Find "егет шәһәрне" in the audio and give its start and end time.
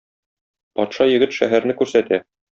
1.11-1.77